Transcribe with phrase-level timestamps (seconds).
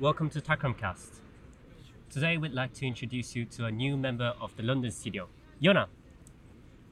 [0.00, 1.20] welcome to Takramcast.
[2.10, 5.28] Today we'd like to introduce you to a new member of the London studio,
[5.62, 5.86] Yona.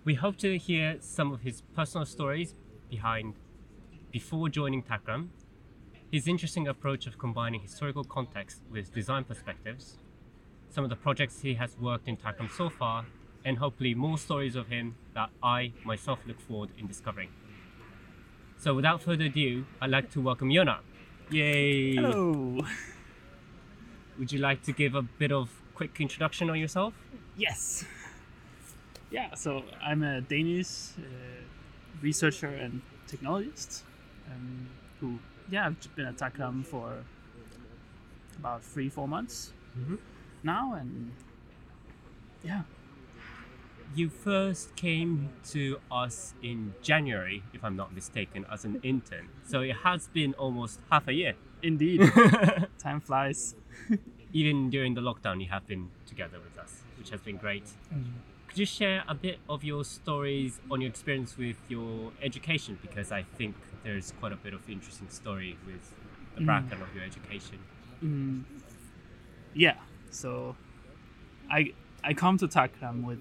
[0.05, 2.54] We hope to hear some of his personal stories
[2.89, 3.35] behind
[4.12, 5.29] before joining Takram,
[6.12, 9.96] his interesting approach of combining historical context with design perspectives,
[10.71, 13.07] some of the projects he has worked in Takram so far,
[13.45, 17.30] and hopefully more stories of him that I myself look forward in discovering.
[18.58, 20.79] So without further ado, I'd like to welcome Yona.
[21.30, 21.96] Yay!
[21.96, 22.61] Hello.
[24.18, 26.94] Would you like to give a bit of quick introduction on yourself?
[27.36, 27.84] Yes.
[29.11, 31.02] Yeah, so I'm a Danish uh,
[32.00, 33.83] researcher and technologist
[34.30, 34.69] um,
[35.00, 35.19] who,
[35.50, 37.05] yeah, I've been at Takram for
[38.38, 39.98] about three, four months Mhm.
[40.42, 41.12] now, and
[42.42, 42.62] yeah,
[43.94, 49.28] You first came to us in January, if I'm not mistaken, as an intern.
[49.44, 51.34] So it has been almost half a year.
[51.62, 52.00] Indeed,
[52.78, 53.55] time flies.
[54.32, 57.64] Even during the lockdown, you have been together with us, which has been great.
[58.48, 62.78] Could you share a bit of your stories on your experience with your education?
[62.82, 65.94] Because I think there's quite a bit of interesting story with
[66.34, 66.46] the Mm.
[66.46, 67.58] background of your education.
[68.02, 68.44] Mm,
[69.54, 69.76] yeah,
[70.10, 70.56] so
[71.50, 71.72] I
[72.04, 73.20] I come to Takram with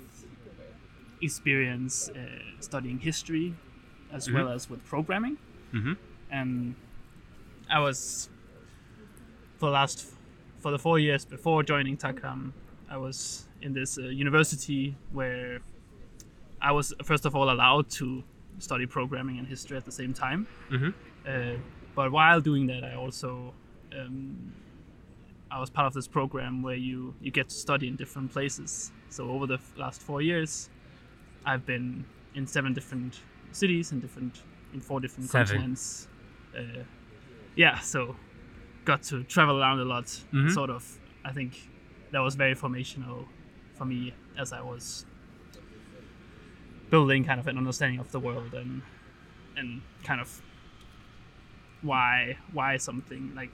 [1.21, 2.19] experience uh,
[2.59, 3.53] studying history
[4.11, 4.33] as Mhm.
[4.33, 5.37] well as with programming.
[5.73, 5.93] Mm-hmm.
[6.29, 6.75] and
[7.71, 8.29] I was
[9.57, 10.05] for the last
[10.59, 12.51] for the four years before joining Takram,
[12.89, 15.59] I was in this uh, university where
[16.61, 18.23] I was first of all allowed to
[18.59, 20.47] study programming and history at the same time.
[20.69, 20.89] Mm-hmm.
[21.27, 21.57] Uh,
[21.95, 23.53] but while doing that, I also
[23.97, 24.53] um,
[25.49, 28.91] I was part of this program where you you get to study in different places.
[29.09, 30.69] So over the last four years,
[31.45, 32.05] I've been
[32.35, 34.41] in seven different cities in different
[34.73, 35.47] in four different Seven.
[35.47, 36.07] continents.
[36.57, 36.83] Uh,
[37.55, 38.15] yeah, so
[38.85, 40.05] got to travel around a lot.
[40.33, 40.51] Mhm.
[40.53, 41.69] Sort of, I think
[42.11, 43.27] that was very formational
[43.75, 45.05] for me as I was
[46.89, 48.81] building kind of an understanding of the world and
[49.55, 50.41] and kind of
[51.81, 53.51] why why something like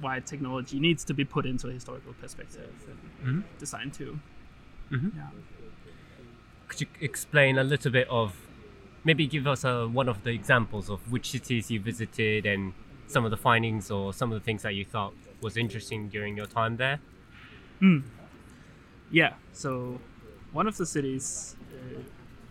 [0.00, 2.70] why technology needs to be put into a historical perspective
[3.24, 3.58] and Mhm.
[3.58, 4.18] design too.
[4.90, 5.14] Mhm.
[5.16, 5.30] Yeah.
[6.68, 8.36] Could you explain a little bit of,
[9.04, 12.74] maybe give us a, one of the examples of which cities you visited and
[13.08, 16.36] some of the findings or some of the things that you thought was interesting during
[16.36, 17.00] your time there?
[19.10, 19.34] Yeah.
[19.52, 20.00] So
[20.52, 22.00] one of the cities uh,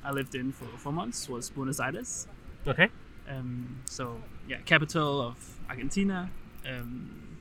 [0.04, 2.28] I lived in for four months was Buenos Aires.
[2.66, 2.90] Okay.
[3.30, 6.30] Um, so yeah, capital of Argentina,
[6.68, 7.38] um,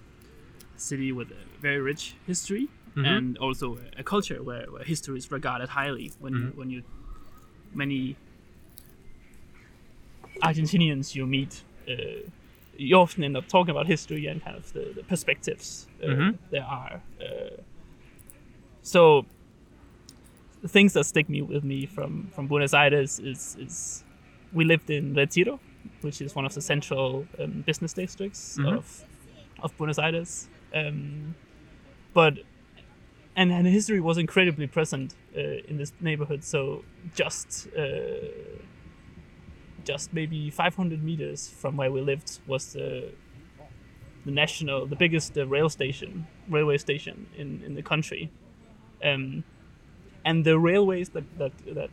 [0.77, 3.07] city with a very rich history Mhm.
[3.07, 6.13] and also a culture where, where history is regarded highly.
[6.19, 6.57] When you, Mhm.
[6.57, 6.83] when you
[7.75, 8.17] many
[10.43, 11.95] Argentinians you meet, uh,
[12.79, 16.39] you often end up talking about history and kind of the, the perspectives uh, Mhm.
[16.51, 17.03] there are.
[17.21, 17.63] Uh,
[18.83, 19.27] so
[20.63, 24.05] the things that stick me with me from from Buenos Aires is is
[24.53, 25.59] we lived in Retiro,
[26.01, 28.77] which is one of the central um, business districts Mhm.
[28.79, 29.05] of
[29.63, 30.49] of Buenos Aires.
[30.75, 31.35] Um,
[32.15, 32.35] but
[33.39, 36.43] and, and history was incredibly present uh, in this neighborhood.
[36.43, 36.85] So
[37.15, 37.83] just uh,
[39.87, 43.13] just maybe 500 meters from where we lived was the
[44.25, 48.29] the national, the biggest uh, rail station, railway station in, in the country.
[49.05, 49.45] Um,
[50.25, 51.91] and the railways that, that, that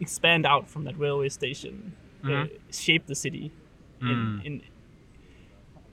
[0.00, 1.92] expand out from that railway station
[2.24, 2.50] uh, Mhm.
[2.72, 3.52] shape the city.
[4.02, 4.10] Mm.
[4.10, 4.62] In, in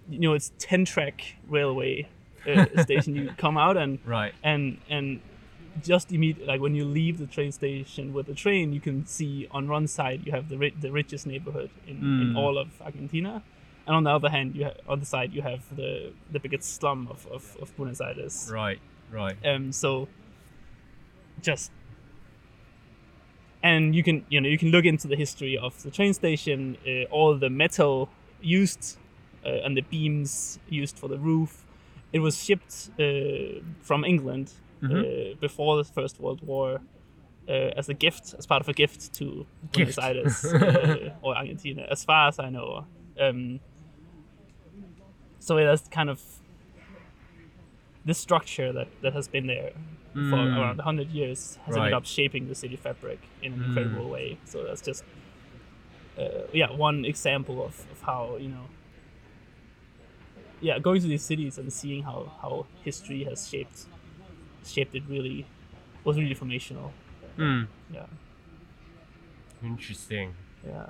[0.10, 2.08] you know, it's ten track railway
[2.48, 3.16] uh, station.
[3.16, 4.34] You come out and Right.
[4.44, 5.22] and and
[5.84, 9.48] just immediately like when you leave the train station with the train you can see
[9.52, 12.38] on one side you have the ri- the richest neighborhood in, in Mm.
[12.38, 13.44] all of Argentina
[13.86, 16.76] and on the other hand you ha- on the side you have the the biggest
[16.76, 18.80] slum of, of, of Buenos Aires Right.
[19.12, 19.38] Right.
[19.46, 20.08] um so
[21.42, 21.72] just
[23.64, 26.78] and you can you know you can look into the history of the train station
[26.88, 28.10] uh, all the metal
[28.42, 28.98] used
[29.46, 31.64] uh, and the beams used for the roof
[32.14, 34.52] it was shipped uh, from england
[34.84, 36.82] uh, before the first world war
[37.50, 41.86] uh, as a gift as part of a gift to buenos aires uh, or argentina
[41.90, 42.86] as far as i know
[43.20, 43.60] um,
[45.40, 46.22] so it has kind of
[48.06, 49.72] this structure that, that has been there
[50.30, 50.58] for Mm.
[50.58, 51.80] around 100 years has Right.
[51.88, 53.66] ended up shaping the city fabric in an Mm.
[53.66, 54.38] incredible way.
[54.46, 55.04] So that's just,
[56.18, 58.70] uh, yeah, one example of, of how, you know,
[60.60, 63.86] yeah, going to these cities and seeing how, how history has shaped
[64.68, 65.46] shaped it really
[66.04, 66.92] was really formational.
[67.38, 67.68] Mm.
[67.94, 68.06] Yeah,
[69.64, 70.34] Interesting.
[70.66, 70.88] yeah.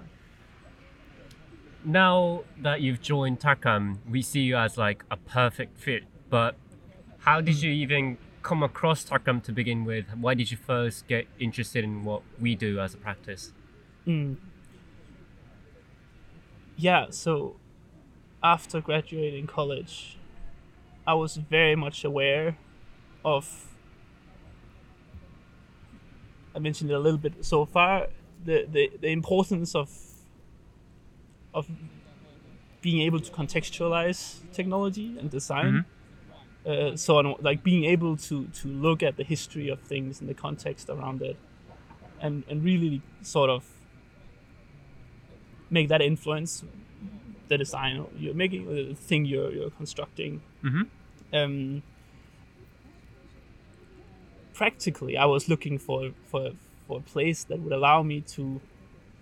[1.83, 6.03] now that you've joined Takram, we see you as like a perfect fit.
[6.29, 6.55] But
[7.19, 10.05] how did you even come across Takram to begin with?
[10.19, 13.53] Why did you first get interested in what we do as a practice?
[14.05, 14.37] Mm.
[16.77, 17.55] Yeah, so
[18.43, 20.17] after graduating college,
[21.05, 22.57] I was very much aware
[23.35, 23.43] of.
[26.55, 28.07] I mentioned it a little bit so far.
[28.45, 29.89] The, the, the importance of
[31.53, 31.67] of
[32.81, 35.85] being able to contextualize technology and design.
[36.65, 40.29] Uh, so on, like being able to to look at the history of things and
[40.29, 41.37] the context around it,
[42.21, 43.63] and and really sort of
[45.69, 46.63] make that influence
[47.47, 50.41] the design you're making, the thing you're you're constructing.
[50.63, 50.83] Mm-hmm.
[51.33, 51.83] Um,
[54.57, 56.51] practically, I was looking for for
[56.87, 58.59] for a place that would allow me to,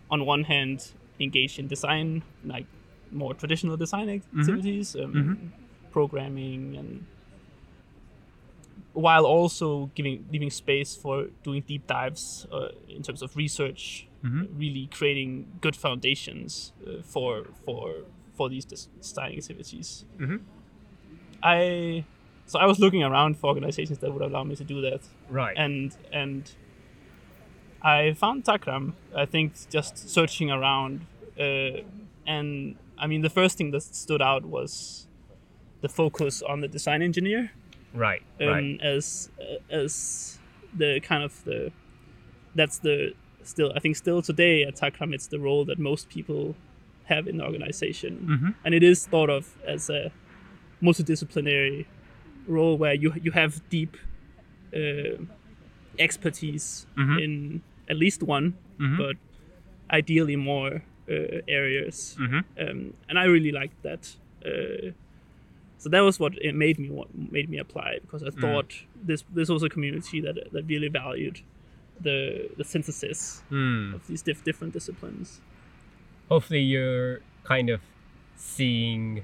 [0.09, 0.77] on one hand,
[1.19, 2.67] engage in design, like
[3.11, 5.51] more traditional design activities, um,
[5.91, 7.05] programming, and
[8.93, 14.07] while also giving leaving space for doing deep dives uh, in terms of research,
[14.57, 15.29] really creating
[15.61, 18.03] good foundations uh, for for
[18.37, 20.05] for these design activities.
[20.19, 20.39] Mhm.
[21.43, 22.05] I
[22.45, 25.56] so I was looking around for organizations that would allow me to do that Right.
[25.57, 26.51] and and
[27.81, 28.94] I found Takram.
[29.15, 31.06] I think just searching around,
[31.39, 31.81] uh,
[32.25, 35.07] and I mean the first thing that stood out was
[35.81, 37.51] the focus on the design engineer
[37.94, 38.24] right.
[38.42, 38.80] um, right.
[38.81, 39.30] as
[39.69, 40.39] as
[40.74, 41.71] the kind of the
[42.56, 43.13] that's the
[43.44, 46.56] still I think still today at Takram it's the role that most people
[47.06, 48.56] have in the organization, Mhm.
[48.65, 50.12] and it is thought of as a
[50.81, 51.86] multidisciplinary
[52.47, 53.97] role where you you have deep
[54.75, 55.18] uh,
[56.00, 57.24] expertise Mhm.
[57.24, 58.97] in at least one, Mhm.
[58.97, 59.15] but
[59.89, 62.44] ideally more uh, areas Mhm.
[62.59, 64.15] um, and I really liked that.
[64.44, 64.92] Uh,
[65.77, 68.74] so that was what it made me want, made me apply because I thought
[69.07, 71.42] this this was a community that that really valued
[72.01, 73.94] the the synthesis Hmm.
[73.94, 75.42] of these diff- different disciplines.
[76.27, 77.80] hopefully you're kind of
[78.36, 79.24] seeing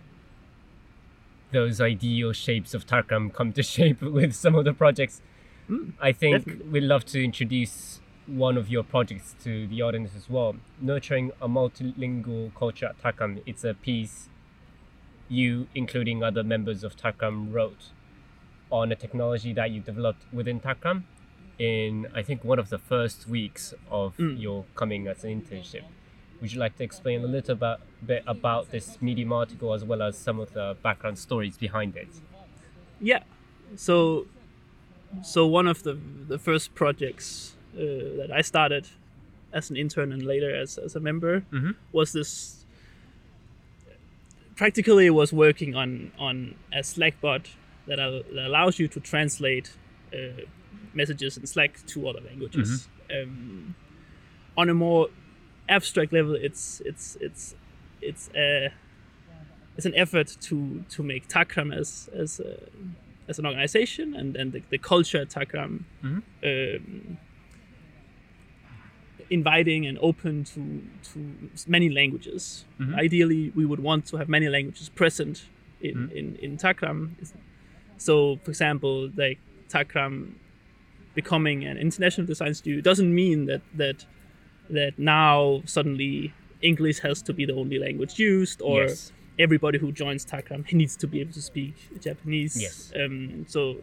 [1.52, 5.22] those ideal shapes of Takram come to shape with some of the projects.
[5.70, 6.70] Mm, I think definitely.
[6.70, 10.56] we'd love to introduce one of your projects to the audience as well.
[10.82, 13.42] Nurturing a multilingual culture at Takram.
[13.46, 14.30] It's a piece
[15.30, 17.90] you, including other members of Takram, wrote
[18.70, 21.04] on a technology that you developed within Takram
[21.60, 24.42] in, I think, one of the first weeks of Mm.
[24.42, 25.84] your coming as an internship.
[26.42, 30.02] Would you like to explain a little bit, bit about this Medium article as well
[30.02, 32.10] as some of the background stories behind it?
[33.00, 33.24] Yeah,
[33.76, 34.26] so
[35.22, 35.98] so one of the
[36.28, 37.80] the first projects uh,
[38.18, 38.88] that I started
[39.54, 41.76] as an intern and later as as a member Mhm.
[41.92, 42.66] was this.
[44.56, 47.50] Practically, it was working on on a Slack bot
[47.88, 49.72] that, al- that allows you to translate
[50.14, 50.18] uh,
[50.94, 52.88] messages in Slack to other languages.
[53.12, 53.76] Um,
[54.58, 55.10] on a more
[55.72, 57.56] abstract level, it's it's it's
[58.02, 58.72] it's a
[59.78, 62.58] it's an effort to to make Takram as as a,
[63.28, 66.22] as an organization and and the, the culture at Takram Mhm.
[66.44, 67.18] um,
[69.30, 70.62] inviting and open to
[71.14, 71.20] to
[71.68, 72.66] many languages.
[72.80, 72.96] Mhm.
[73.06, 75.46] Ideally, we would want to have many languages present
[75.82, 76.12] in Mhm.
[76.20, 77.00] in in Takram.
[77.98, 80.34] So, for example, like Takram
[81.16, 84.06] becoming an international design studio doesn't mean that that
[84.72, 89.12] that now suddenly English has to be the only language used or Yes.
[89.40, 92.62] everybody who joins Takram needs to be able to speak Japanese.
[92.62, 92.92] Yes.
[92.96, 93.82] Um, so,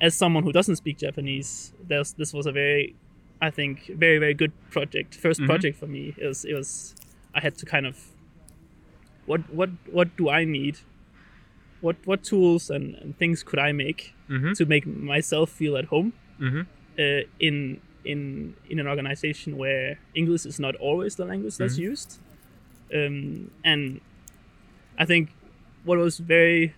[0.00, 2.94] as someone who doesn't speak Japanese, this was a very,
[3.40, 5.14] I think, very very good project.
[5.14, 5.46] 1st Mhm.
[5.46, 6.14] project for me.
[6.16, 6.94] It was it was
[7.34, 7.96] I had to kind of
[9.26, 10.78] what what what do I need?
[11.80, 14.56] What what tools and, and things could I make Mhm.
[14.58, 16.66] to make myself feel at home Mhm.
[16.98, 22.18] uh, in in in an organization where English is not always the language that's used.
[22.94, 24.00] Um, and
[24.98, 25.30] I think
[25.84, 26.74] what was very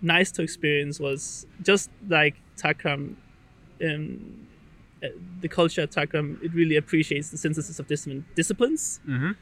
[0.00, 3.16] nice to experience was just like Takram,
[3.84, 4.46] um,
[5.02, 5.08] uh,
[5.40, 9.00] the culture at Takram, it really appreciates the synthesis of different disciplines.
[9.06, 9.36] Mhm.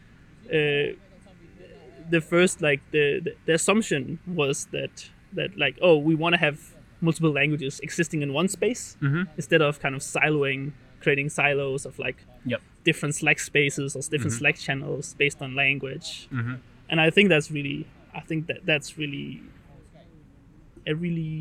[0.46, 0.96] Uh,
[2.08, 6.38] the first like the, the the assumption was that that like oh we want to
[6.38, 6.58] have
[7.08, 9.22] multiple languages existing in one space Mhm.
[9.40, 10.60] instead of kind of siloing
[11.04, 12.18] creating silos of like
[12.52, 12.60] Yep.
[12.88, 14.38] different slack spaces or different Mhm.
[14.40, 16.08] slack channels based on language
[16.38, 16.56] Mhm.
[16.90, 17.78] and i think that's really
[18.20, 19.28] i think that that's really
[20.92, 21.36] a really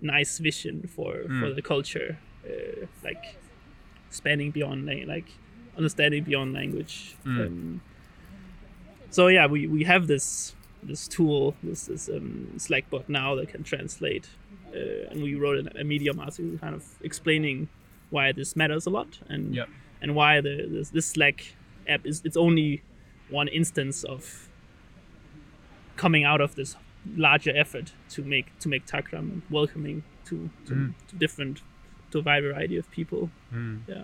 [0.00, 1.54] nice vision for for Mm.
[1.58, 2.10] the culture
[2.50, 3.24] uh, like
[4.10, 4.78] spanning beyond
[5.14, 5.28] like
[5.80, 7.40] understanding beyond language Mm.
[7.46, 7.80] um,
[9.16, 10.54] so yeah, we, we have this
[10.90, 14.26] this tool, this this um, Slack bot now that can translate,
[14.74, 17.68] uh, and we wrote a, a Medium article kind of explaining
[18.10, 19.68] why this matters a lot and Yep.
[20.02, 21.54] and why the this, this Slack
[21.88, 22.82] app is it's only
[23.30, 24.48] one instance of
[25.96, 26.76] coming out of this
[27.16, 31.62] larger effort to make to make Takram welcoming to to, to different
[32.10, 33.30] to a wide variety of people.
[33.88, 34.02] Yeah.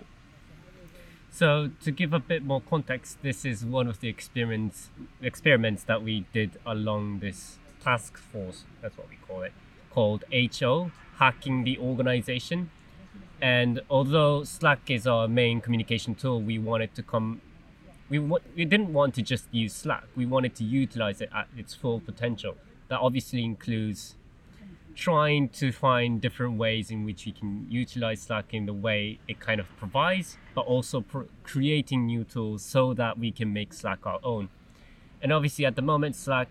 [1.31, 4.89] So to give a bit more context, this is one of the experiments
[5.21, 8.65] experiments that we did along this task force.
[8.81, 9.53] That's what we call it,
[9.99, 12.71] called HO, hacking the organization.
[13.41, 17.41] And although Slack is our main communication tool, we wanted to come.
[18.07, 20.05] We, we didn't want to just use Slack.
[20.15, 22.55] We wanted to utilize it at its full potential.
[22.87, 24.15] That obviously includes
[24.95, 29.41] trying to find different ways in which we can utilize Slack in the way it
[29.41, 34.05] kind of provides, but also pr- creating new tools so that we can make Slack
[34.05, 34.47] our own.
[35.21, 36.49] And obviously, at the moment, Slack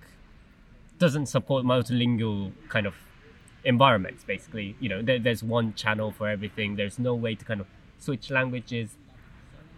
[0.98, 2.94] doesn't support multilingual kind of
[3.64, 4.24] environments.
[4.24, 6.76] Basically, you know, there, there's one channel for everything.
[6.76, 7.66] There's no way to kind of
[7.98, 8.96] switch languages.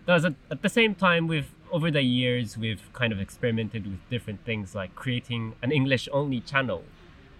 [0.06, 4.00] does a, at the same time, we've over the years we've kind of experimented with
[4.10, 6.82] different things like creating an English-only channel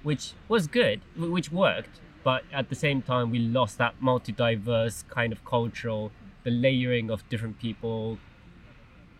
[0.02, 2.00] which was good, which worked.
[2.22, 6.12] But at the same time, we lost that multi-diverse kind of cultural,
[6.44, 8.18] the layering of different people,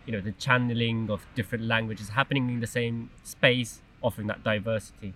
[0.05, 5.13] you know, the channeling of different languages happening in the same space, offering that diversity.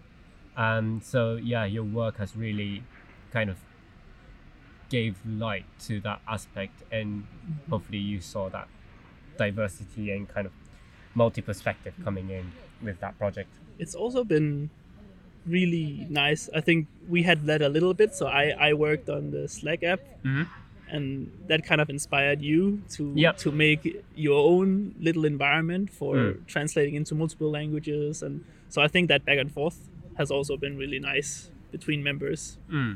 [0.58, 2.84] Um, so yeah, your work has really
[3.32, 3.58] kind of
[4.90, 7.26] gave light to that aspect, and
[7.70, 8.68] hopefully you saw that
[9.38, 10.54] diversity and kind of
[11.16, 13.50] multi-perspective coming in with that project.
[13.80, 14.70] It's also been
[15.46, 16.50] really nice.
[16.56, 18.16] I think we had that a little bit.
[18.16, 20.48] So I, I worked on the Slack app, Mhm.
[20.90, 23.38] and that kind of inspired you to Yep.
[23.38, 26.46] to make your own little environment for Mm.
[26.48, 28.24] translating into multiple languages.
[28.24, 29.78] And so I think that back and forth
[30.18, 32.58] has also been really nice between members.
[32.70, 32.94] Hmm.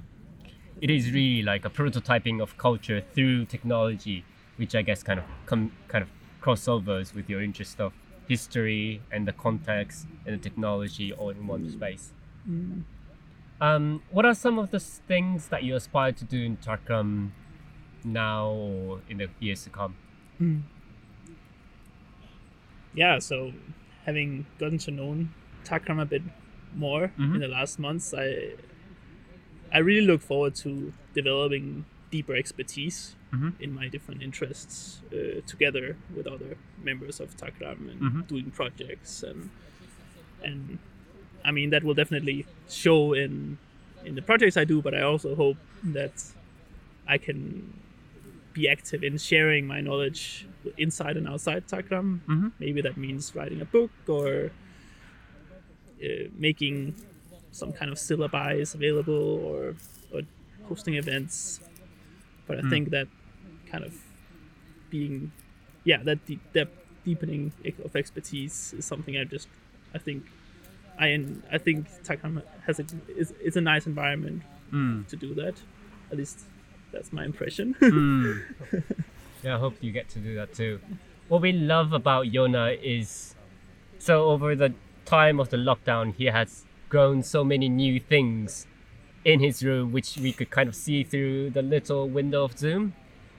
[0.82, 4.24] it is really like a prototyping of culture through technology,
[4.56, 6.10] which I guess kind of come kind of
[6.42, 7.92] crossovers with your interest of
[8.30, 12.14] history and the context and the technology all in one space.
[12.46, 12.82] Hmm.
[13.60, 17.32] Um, what are some of the things that you aspire to do in Takram
[18.06, 19.96] now or in the years to come?
[20.38, 20.60] Hmm.
[22.94, 23.52] yeah, so
[24.06, 25.28] having gotten to know
[25.66, 26.22] Takram a bit
[26.76, 27.36] more Mhm.
[27.36, 28.54] in the last months, I
[29.72, 33.54] I really look forward to developing deeper expertise Mhm.
[33.60, 38.28] in my different interests uh, together with other members of Takram and Mhm.
[38.28, 39.50] doing projects and
[40.44, 40.80] and
[41.46, 43.58] I mean that will definitely show in
[44.06, 46.16] in the projects I do, but I also hope that
[47.06, 47.74] I can
[48.54, 50.48] be active in sharing my knowledge
[50.78, 52.22] inside and outside Takram.
[52.28, 52.52] Mhm.
[52.60, 54.52] Maybe that means writing a book or
[56.04, 56.96] uh, making
[57.52, 59.14] some kind of syllabi available
[59.46, 59.76] or,
[60.14, 60.22] or
[60.68, 61.60] hosting events.
[62.48, 63.08] But I think that
[63.72, 63.94] kind of
[64.90, 65.32] being,
[65.84, 66.68] yeah, that deep, that
[67.06, 67.52] deepening
[67.86, 69.48] of expertise is something I just,
[69.94, 70.26] I think,
[71.00, 75.08] I I think Takram has a is, is a nice environment Mm.
[75.08, 75.56] to do that.
[76.12, 76.42] At least
[76.92, 77.76] that's my impression.
[77.82, 78.44] Mm.
[79.44, 80.80] yeah, I hope you get to do that too.
[81.28, 83.34] What we love about Yona is
[84.00, 84.74] so over the
[85.06, 88.68] time of the lockdown, he has grown so many new things
[89.26, 92.94] in his room, which we could kind of see through the little window of Zoom.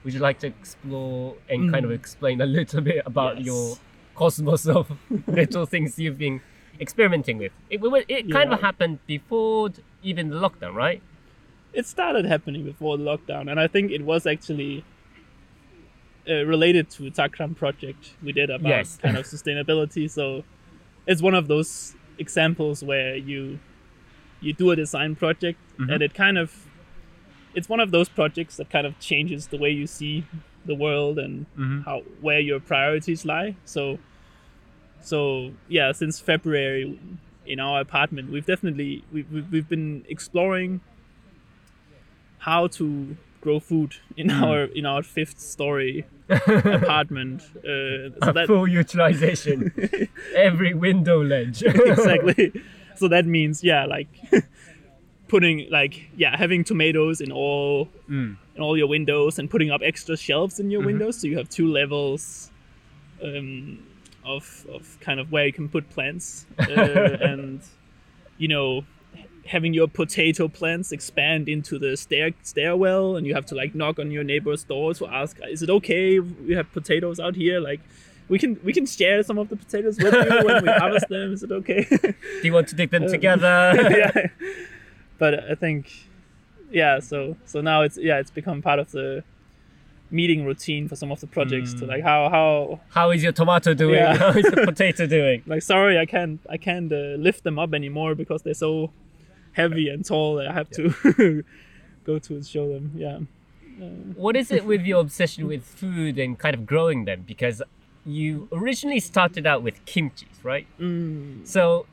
[0.04, 3.46] Would you like to explore and kind of explain a little bit about Yes.
[3.46, 3.76] your
[4.14, 4.90] cosmos of
[5.26, 6.40] little things you've been
[6.80, 7.52] experimenting with?
[7.70, 9.70] It, it, it kind of happened before
[10.02, 11.02] even the lockdown, right?
[11.72, 14.82] it started happening before the lockdown, and I think it was actually
[16.28, 18.96] uh, related to Takram project we did about Yes.
[18.96, 20.10] kind of sustainability.
[20.10, 20.42] So
[21.10, 23.58] it's one of those examples where you
[24.40, 25.90] you do a design project, mm-hmm.
[25.90, 26.68] and it kind of
[27.52, 30.24] it's one of those projects that kind of changes the way you see
[30.64, 31.80] the world and mm-hmm.
[31.80, 33.56] how where your priorities lie.
[33.64, 33.98] So
[35.00, 36.96] so yeah, since February
[37.44, 40.80] in our apartment, we've definitely we've, we've, we've been exploring
[42.38, 47.42] how to grow food in our in our fifth story apartment.
[47.58, 49.72] Uh, so that Full utilization.
[50.34, 51.62] Every window ledge.
[51.66, 52.52] exactly.
[52.96, 54.08] So that means yeah, like
[55.28, 58.36] putting like yeah, having tomatoes in all Mm.
[58.56, 61.48] in all your windows and putting up extra shelves in your windows, so you have
[61.48, 62.50] two levels
[63.22, 63.78] um,
[64.24, 67.60] of of kind of where you can put plants uh, and
[68.38, 68.84] you know
[69.46, 73.98] having your potato plants expand into the stair stairwell and you have to like knock
[73.98, 77.80] on your neighbor's door to ask is it okay we have potatoes out here like
[78.28, 81.32] we can we can share some of the potatoes with you when we harvest them.
[81.32, 81.84] Is it okay?
[81.90, 83.72] Do you want to dig them Um, together?
[83.98, 84.26] yeah.
[85.18, 85.90] But I think,
[86.70, 87.00] yeah.
[87.00, 89.24] So so now it's yeah it's become part of the
[90.12, 91.88] meeting routine for some of the projects to Mm.
[91.88, 93.94] like how how How is your tomato doing?
[93.96, 94.16] Yeah.
[94.16, 95.42] How is the potato doing?
[95.46, 98.90] like sorry I can't I can't uh, lift them up anymore because they're so
[99.60, 101.44] heavy and tall that I have to
[102.04, 102.92] go to and show them.
[102.94, 103.18] Yeah.
[104.14, 107.24] What is it with your obsession with food and kind of growing them?
[107.26, 107.62] Because
[108.04, 110.66] you originally started out with kimchi, right?
[110.78, 111.46] Mm.
[111.46, 111.86] So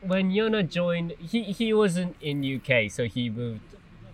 [0.00, 3.60] when Yona joined, he, he wasn't in UK, so he moved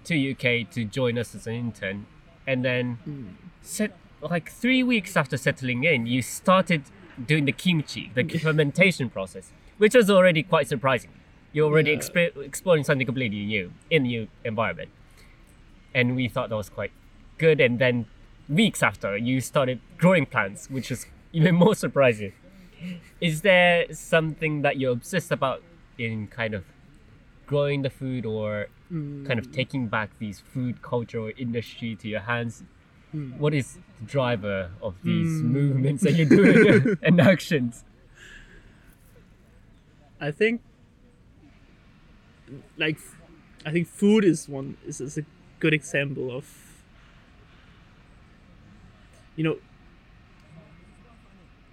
[0.05, 2.07] to UK to join us as an intern,
[2.47, 6.83] and then set like three weeks after settling in, you started
[7.25, 11.11] doing the kimchi, the fermentation process, which was already quite surprising.
[11.59, 11.99] You're already Yeah.
[11.99, 14.91] expe- exploring something completely new in a new environment,
[15.93, 16.93] and we thought that was quite
[17.37, 17.61] good.
[17.61, 18.07] And then
[18.49, 22.33] weeks after, you started growing plants, which is even more surprising.
[23.21, 25.65] Is there something that you're obsessed about
[25.99, 26.63] in kind of
[27.47, 29.59] growing the food or kind of hmm.
[29.61, 32.63] taking back these food culture or industry to your hands?
[33.11, 33.33] Hmm.
[33.37, 35.53] What is the driver of these hmm.
[35.59, 37.83] movements that you're doing and actions?
[40.21, 40.61] I think
[42.77, 42.99] like
[43.67, 45.25] I think food is one is, is a
[45.61, 46.45] good example of
[49.37, 49.57] you know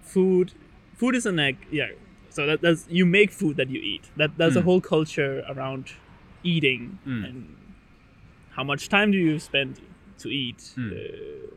[0.02, 0.52] food
[0.96, 1.88] food is an egg yeah
[2.30, 4.64] so that, that's you make food that you eat that there's a Mm.
[4.64, 5.92] whole culture around
[6.42, 7.24] eating Mm.
[7.28, 7.56] and
[8.50, 9.80] how much time do you spend
[10.18, 10.92] to eat Mm.
[10.92, 11.56] uh,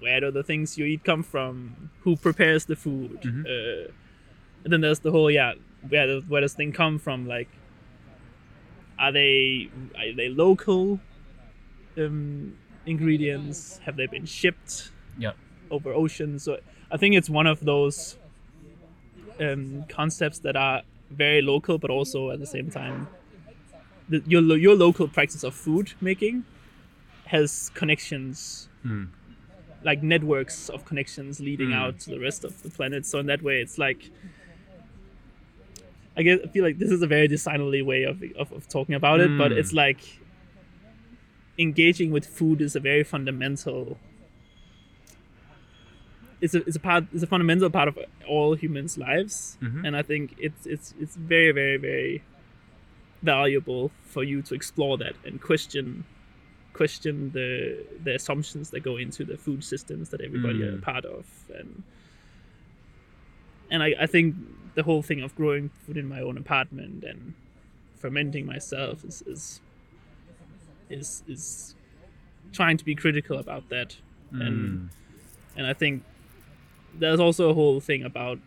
[0.00, 3.44] where do the things you eat come from who prepares the food Mhm.
[3.46, 3.92] uh,
[4.64, 5.52] and then there's the whole yeah
[5.88, 7.48] where does, where does thing come from like
[9.00, 11.00] are they are they local
[11.98, 15.32] um, ingredients have they been shipped Yeah.
[15.70, 16.58] over oceans so
[16.90, 18.16] i think it's one of those
[19.40, 23.08] um, concepts that are very local but also at the same time
[24.08, 26.44] the, your, your local practice of food making
[27.26, 29.04] has connections Hmm.
[29.82, 31.74] like networks of connections leading Mm.
[31.82, 34.10] out to the rest of the planet so in that way it's like
[36.16, 38.94] I guess I feel like this is a very designerly way of, of, of talking
[38.94, 39.58] about it, but Mm.
[39.58, 40.00] it's like
[41.58, 43.98] engaging with food is a very fundamental.
[46.40, 49.86] It's a it's a part it's a fundamental part of all humans' lives, Mhm.
[49.86, 52.22] and I think it's it's it's very very very
[53.22, 56.04] valuable for you to explore that and question
[56.72, 60.82] question the the assumptions that go into the food systems that everybody are Mm.
[60.82, 61.26] part of
[61.58, 61.82] and
[63.70, 64.34] and I, I think
[64.74, 67.34] the whole thing of growing food in my own apartment and
[67.96, 69.60] fermenting myself is is
[70.88, 71.74] is, is
[72.52, 73.96] trying to be critical about that
[74.32, 74.90] and Mm.
[75.56, 76.02] and I think
[76.94, 78.38] there's also a whole thing about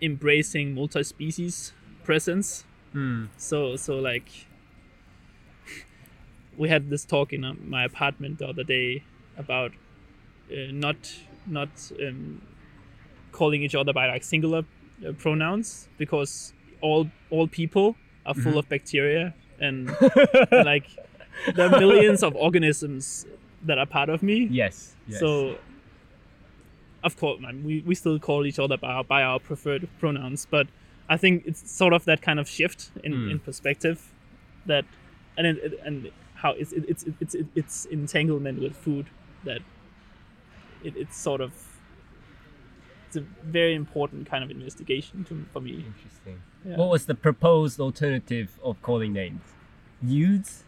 [0.00, 1.72] embracing multi-species
[2.04, 3.28] presence Mm.
[3.36, 4.46] so so like
[6.58, 9.04] we had this talk in uh, my apartment the other day
[9.36, 9.72] about
[10.50, 10.96] uh, not
[11.46, 11.68] not
[12.00, 12.42] um,
[13.32, 14.64] calling each other by like singular
[15.06, 19.88] uh, pronouns because all all people are full of bacteria and,
[20.50, 20.86] and, like
[21.54, 23.26] there are millions of organisms
[23.64, 24.94] that are part of me Yes.
[25.06, 25.18] yes.
[25.20, 25.56] so,
[27.04, 30.46] of course, man, we, we still call each other by our, by our preferred pronouns,
[30.50, 30.66] but
[31.08, 33.30] I think it's sort of that kind of shift in, Mm.
[33.32, 34.12] in perspective
[34.66, 34.84] that,
[35.36, 39.06] and it, and how it's it, it's it's it's entanglement with food
[39.44, 39.60] that
[40.84, 41.52] it, it's sort of
[43.08, 45.84] it's a very important kind of investigation to, for me.
[45.86, 46.42] Interesting.
[46.64, 46.76] Yeah.
[46.76, 49.40] What was the proposed alternative of calling names?
[50.02, 50.64] Youths?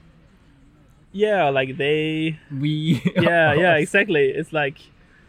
[1.13, 3.03] Yeah, like they We?
[3.17, 4.79] yeah yeah exactly it's like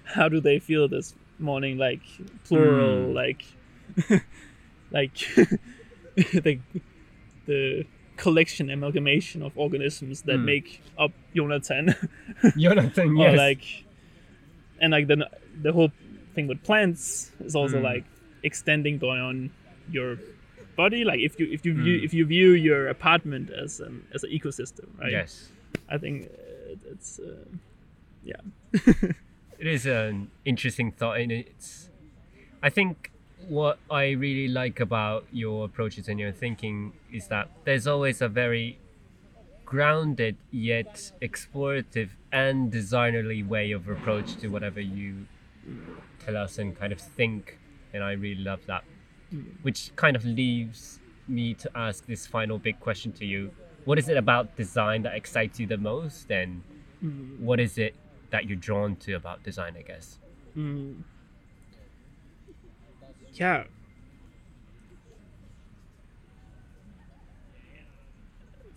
[0.04, 2.02] how do they feel this morning like
[2.44, 3.14] plural Mm.
[3.16, 3.44] like
[4.92, 5.16] like
[6.16, 6.60] the
[7.48, 7.86] the
[8.18, 10.46] collection amalgamation of organisms that Mm.
[10.46, 11.96] make up jonathan
[12.58, 13.38] Jonathan, or yes.
[13.38, 13.64] like
[14.80, 15.28] and like the
[15.64, 15.92] the whole
[16.36, 17.84] thing with plants is also Mm.
[17.92, 18.06] like
[18.44, 19.50] extending beyond
[19.92, 20.18] your
[20.76, 22.06] body like if you if you view Mm.
[22.08, 25.52] if you view your apartment as an as an ecosystem right Yes.
[25.90, 27.46] i think uh, it's uh,
[28.24, 28.42] yeah
[29.62, 31.88] It is an interesting thought, and it's.
[32.64, 33.12] I think
[33.48, 38.28] what I really like about your approaches and your thinking is that there's always a
[38.28, 38.80] very
[39.64, 45.28] grounded yet explorative and designerly way of approach to whatever you
[46.26, 47.58] tell us and kind of think,
[47.94, 48.84] and I really love that.
[49.62, 53.52] Which kind of leaves me to ask this final big question to you:
[53.86, 56.62] What is it about design that excites you the most, and
[57.40, 57.96] what is it
[58.32, 60.18] that you're drawn to about design, I guess.
[60.58, 61.04] Mm.
[63.34, 63.66] Yeah.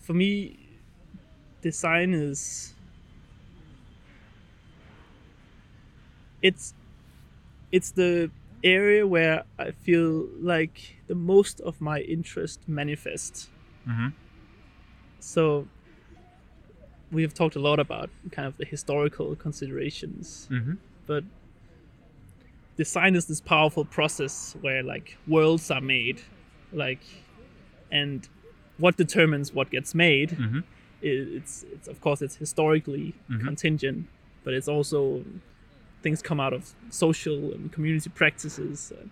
[0.01, 0.59] For me,
[1.63, 2.75] design is
[6.43, 6.75] it's
[7.77, 8.31] it's the
[8.63, 10.11] area where I feel
[10.53, 10.77] like
[11.11, 13.39] the most of my interest manifests.
[13.89, 14.09] Mm-hmm.
[15.21, 15.67] So
[17.15, 20.75] we have talked a lot about kind of the historical considerations, Mm-hmm.
[21.07, 21.25] but
[22.77, 26.21] design is this powerful process where like worlds are made,
[26.73, 27.03] like,
[27.91, 28.29] and
[28.79, 30.31] what determines what gets made.
[30.31, 30.61] Mm-hmm.
[31.03, 33.45] It's it's of course it's historically Mhm.
[33.45, 34.07] contingent,
[34.45, 35.25] but it's also
[36.05, 38.93] things come out of social and community practices.
[38.99, 39.11] And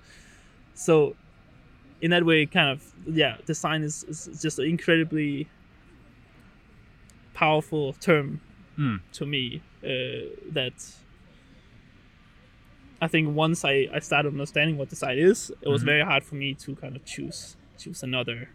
[0.74, 1.16] so
[2.00, 2.78] in that way, kind of
[3.22, 5.48] yeah, design is, is just an incredibly
[7.34, 8.40] powerful term
[8.78, 9.00] Mm.
[9.12, 10.72] to me uh, that
[13.02, 15.86] I think once I, I started understanding what design is, it was Mhm.
[15.92, 18.48] very hard for me to kind of choose choose another.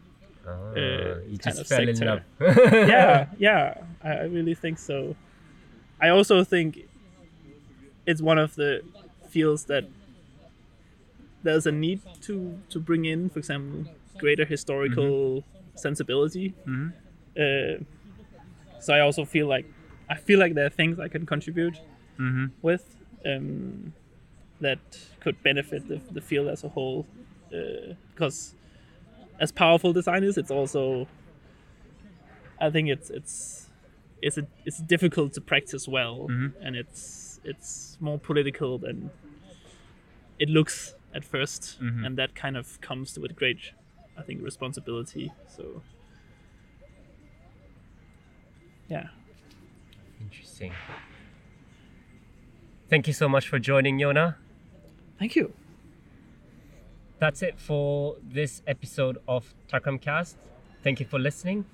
[0.47, 2.05] Ah, you kind just of fell in sector.
[2.05, 2.23] love.
[2.93, 3.61] yeah, yeah,
[4.03, 5.15] I, I really think so.
[6.01, 6.87] I also think
[8.07, 8.81] it's one of the
[9.29, 9.83] fields that
[11.43, 13.85] there's a need to to bring in, for example,
[14.17, 15.43] greater historical
[15.75, 16.53] sensibility.
[16.65, 16.93] Mhm.
[17.37, 17.83] Uh,
[18.79, 19.65] so I also feel like
[20.09, 21.79] I feel like there are things I can contribute
[22.19, 22.45] Mm-hmm.
[22.63, 22.83] with
[23.25, 23.93] um,
[24.59, 24.79] that
[25.19, 27.05] could benefit the, the field as a whole.
[28.13, 28.55] Because
[29.39, 31.07] as powerful design is, it's also
[32.59, 33.67] I think it's it's
[34.21, 36.53] it's a, it's difficult to practice well, Mhm.
[36.59, 39.09] and it's it's more political than
[40.39, 42.05] it looks at 1st Mhm.
[42.05, 43.71] and that kind of comes with great,
[44.17, 45.31] I think, responsibility.
[45.47, 45.81] So
[48.89, 49.07] yeah.
[50.21, 50.73] Interesting.
[52.89, 54.35] Thank you so much for joining, Yona.
[55.19, 55.53] Thank you.
[57.19, 60.35] That's it for this episode of Takramcast.
[60.83, 61.65] Thank you for listening.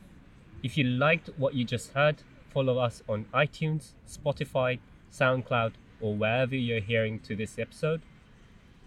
[0.64, 4.80] If you liked what you just heard, follow us on iTunes, Spotify,
[5.14, 8.02] SoundCloud, or wherever you're hearing to this episode,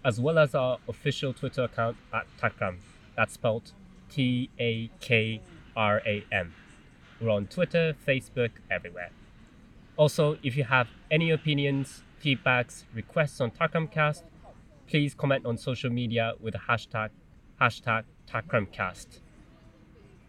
[0.03, 2.77] as well as our official Twitter account at Takram.
[3.15, 3.71] That's spelled
[4.09, 5.41] T A K
[5.75, 6.53] R A M.
[7.19, 9.09] We're on Twitter, Facebook, everywhere.
[9.95, 14.23] Also, if you have any opinions, feedbacks, requests on Takramcast,
[14.87, 17.09] please comment on social media with the hashtag
[17.59, 19.19] hashtag Takramcast.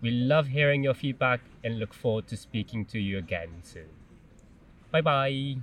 [0.00, 3.88] We love hearing your feedback and look forward to speaking to you again soon.
[4.90, 5.56] Bye bye.